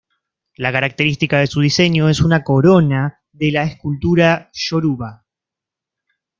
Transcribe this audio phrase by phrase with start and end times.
[0.57, 5.25] La característica de su diseño es una corona de la escultura yoruba.